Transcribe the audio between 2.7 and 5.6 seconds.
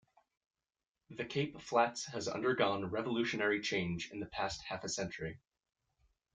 revolutionary change in the past half a century.